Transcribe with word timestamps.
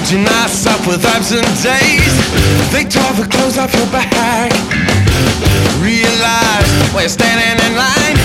empty 0.00 0.16
nights 0.16 0.66
up 0.66 0.80
with 0.86 1.04
absent 1.04 1.44
days. 1.62 2.14
They 2.72 2.84
tore 2.84 3.12
the 3.20 3.28
clothes 3.28 3.58
off 3.58 3.74
your 3.74 3.86
back. 3.86 4.50
Realize 5.82 6.68
while 6.92 7.02
you're 7.02 7.08
standing 7.08 7.58
in 7.66 7.76
line, 7.76 8.16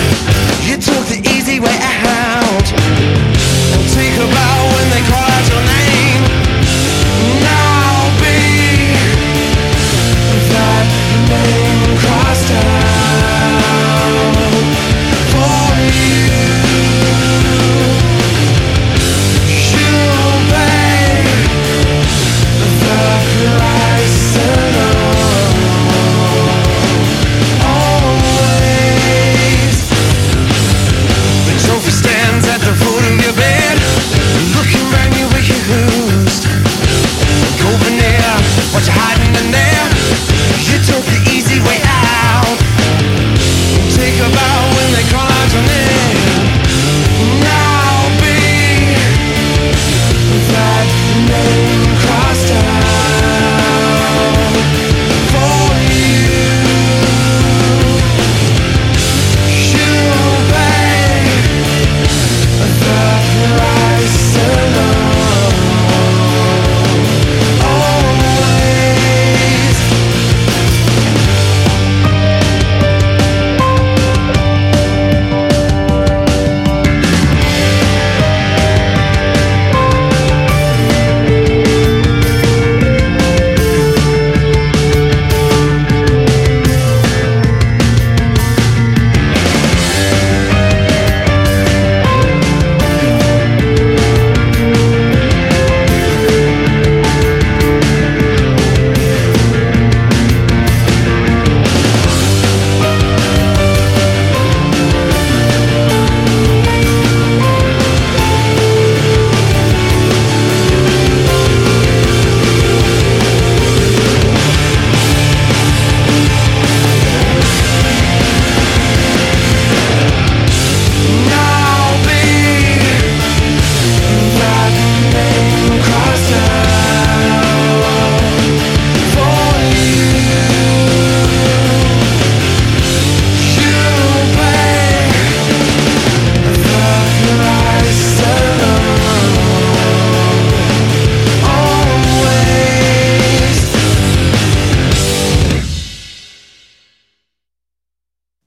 you 0.64 0.76
took 0.76 1.04
the 1.06 1.20
easy 1.36 1.60
way 1.60 1.76
out. 1.80 2.66
Think 3.92 4.16
about 4.16 4.65